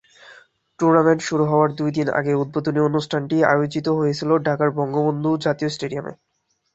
[0.79, 6.13] Tournament শুরু হওয়ার দু'দিন আগে উদ্বোধনী অনুষ্ঠানটি আয়োজিত হয়েছিল ঢাকার বঙ্গবন্ধু জাতীয় স্টেডিয়ামে।